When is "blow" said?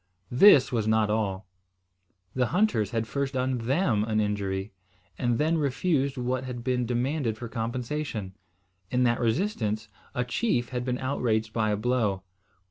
11.77-12.23